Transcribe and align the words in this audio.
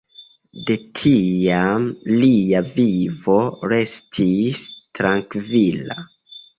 De 0.69 0.77
tiam 0.99 1.85
lia 2.23 2.63
vivo 2.73 3.39
restis 3.77 4.69
trankvila. 4.83 6.05